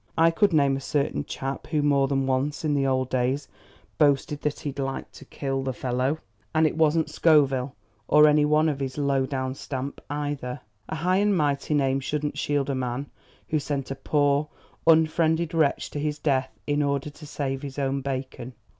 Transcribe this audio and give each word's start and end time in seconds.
I 0.17 0.31
could 0.31 0.51
name 0.51 0.75
a 0.75 0.79
certain 0.81 1.23
chap 1.25 1.67
who 1.67 1.83
more 1.83 2.07
than 2.07 2.25
once 2.25 2.65
in 2.65 2.73
the 2.73 2.87
old 2.87 3.07
days 3.11 3.47
boasted 3.99 4.41
that 4.41 4.61
he'd 4.61 4.79
like 4.79 5.11
to 5.11 5.25
kill 5.25 5.61
the 5.61 5.73
fellow. 5.73 6.17
And 6.55 6.65
it 6.65 6.75
wasn't 6.75 7.11
Scoville 7.11 7.75
or 8.07 8.27
any 8.27 8.43
one 8.43 8.67
of 8.67 8.79
his 8.79 8.97
low 8.97 9.27
down 9.27 9.53
stamp 9.53 10.01
either. 10.09 10.61
A 10.89 10.95
high 10.95 11.17
and 11.17 11.37
mighty 11.37 11.75
name 11.75 11.99
shouldn't 11.99 12.35
shield 12.39 12.71
a 12.71 12.73
man 12.73 13.11
who 13.49 13.59
sent 13.59 13.91
a 13.91 13.95
poor, 13.95 14.47
unfriended 14.87 15.53
wretch 15.53 15.91
to 15.91 15.99
his 15.99 16.17
death 16.17 16.49
in 16.65 16.81
order 16.81 17.11
to 17.11 17.27
save 17.27 17.61
his 17.61 17.77
own 17.77 18.01
bacon. 18.01 18.55